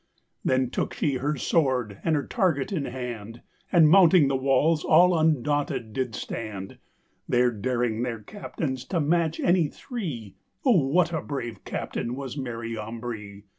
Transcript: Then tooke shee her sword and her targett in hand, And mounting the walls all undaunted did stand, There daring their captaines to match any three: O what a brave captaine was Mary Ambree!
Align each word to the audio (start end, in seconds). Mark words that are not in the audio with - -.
Then 0.43 0.71
tooke 0.71 0.95
shee 0.95 1.17
her 1.17 1.35
sword 1.35 1.99
and 2.03 2.15
her 2.15 2.25
targett 2.25 2.71
in 2.71 2.85
hand, 2.85 3.43
And 3.71 3.87
mounting 3.87 4.29
the 4.29 4.35
walls 4.35 4.83
all 4.83 5.15
undaunted 5.15 5.93
did 5.93 6.15
stand, 6.15 6.79
There 7.29 7.51
daring 7.51 8.01
their 8.01 8.19
captaines 8.23 8.83
to 8.85 8.99
match 8.99 9.39
any 9.39 9.67
three: 9.67 10.37
O 10.65 10.71
what 10.87 11.13
a 11.13 11.21
brave 11.21 11.63
captaine 11.65 12.15
was 12.15 12.35
Mary 12.35 12.75
Ambree! 12.75 13.43